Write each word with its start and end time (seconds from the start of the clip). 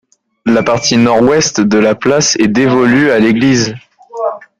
La 0.47 0.63
partie 0.63 0.97
nord-ouest 0.97 1.61
de 1.61 1.77
la 1.77 1.93
place 1.93 2.35
est 2.37 2.47
dévolue 2.47 3.11
à 3.11 3.19
l'église. 3.19 3.75